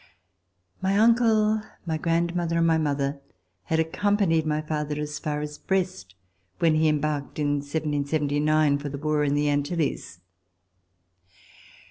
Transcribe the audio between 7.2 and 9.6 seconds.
in 1779 for the war in the